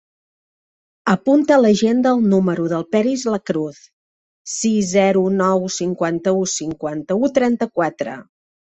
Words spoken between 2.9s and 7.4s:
Peris Lacruz: sis, zero, nou, cinquanta-u, cinquanta-u,